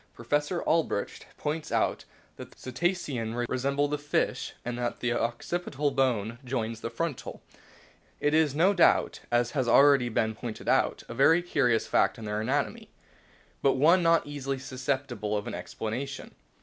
Professor 0.15 0.63
Albrecht 0.63 1.27
points 1.37 1.71
out 1.71 2.05
that 2.37 2.49
the 2.49 2.57
Cetacea 2.57 3.23
resemble 3.47 3.87
the 3.87 3.97
CLASS1FICA 3.97 4.01
TION 4.03 4.13
1 4.15 4.23
03 4.25 4.25
fishes 4.27 4.53
in 4.65 4.75
that 4.77 4.99
the 4.99 5.13
occipital 5.13 5.91
bone 5.91 6.39
joins 6.43 6.81
the 6.81 6.89
frontal. 6.89 7.43
It 8.19 8.33
is 8.33 8.55
no 8.55 8.73
doubt, 8.73 9.19
as 9.31 9.51
has 9.51 9.67
already 9.67 10.09
been 10.09 10.33
pointed 10.33 10.67
out, 10.67 11.03
a 11.07 11.13
very 11.13 11.43
curious 11.43 11.85
fact 11.85 12.17
in 12.17 12.25
their 12.25 12.41
anatomy, 12.41 12.89
and 13.63 13.79
one 13.79 14.01
not 14.01 14.25
easily 14.25 14.57
susceptible 14.57 15.37
of 15.37 15.45
an 15.45 15.53
explanation. 15.53 16.33